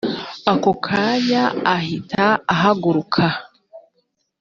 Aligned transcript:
ako 0.51 0.71
kanya 0.85 1.43
ahita 1.75 2.25
ahaguruka 2.53 3.25